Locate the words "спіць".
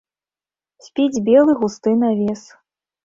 0.87-1.23